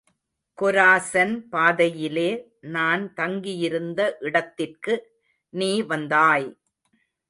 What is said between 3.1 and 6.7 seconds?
தங்கியிருந்த இடத்திற்கு நீ வந்தாய்!